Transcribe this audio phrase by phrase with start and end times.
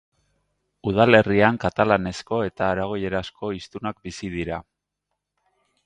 [0.91, 4.63] Udalerrian katalanezko eta aragoierazko hiztunak bizi dira.